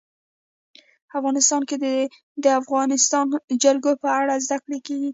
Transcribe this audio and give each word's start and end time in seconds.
افغانستان 1.17 1.61
کې 1.69 1.75
د 1.83 1.85
د 2.43 2.45
افغانستان 2.61 3.25
جلکو 3.63 3.91
په 4.01 4.09
اړه 4.19 4.33
زده 4.45 4.57
کړه 4.63 4.77
کېږي. 4.85 5.09